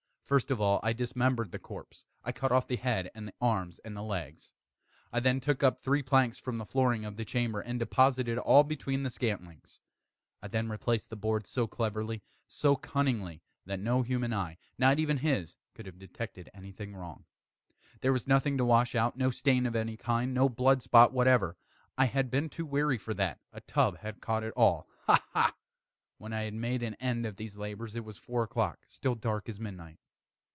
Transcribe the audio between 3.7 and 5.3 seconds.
and the legs. I